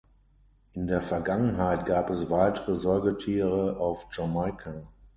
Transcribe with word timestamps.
In 0.73 0.87
der 0.87 0.99
Vergangenheit 0.99 1.85
gab 1.85 2.09
es 2.09 2.31
weitere 2.31 2.73
Säugetiere 2.73 3.77
auf 3.79 4.07
Jamaika. 4.09 4.87